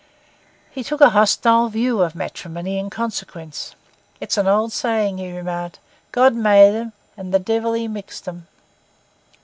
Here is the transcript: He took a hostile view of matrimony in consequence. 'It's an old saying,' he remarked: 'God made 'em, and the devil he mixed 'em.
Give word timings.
He 0.71 0.83
took 0.83 0.99
a 0.99 1.11
hostile 1.11 1.69
view 1.69 2.01
of 2.01 2.15
matrimony 2.15 2.79
in 2.79 2.89
consequence. 2.89 3.75
'It's 4.19 4.35
an 4.35 4.47
old 4.47 4.73
saying,' 4.73 5.19
he 5.19 5.31
remarked: 5.31 5.77
'God 6.11 6.33
made 6.33 6.73
'em, 6.75 6.93
and 7.15 7.31
the 7.31 7.37
devil 7.37 7.73
he 7.73 7.87
mixed 7.87 8.27
'em. 8.27 8.47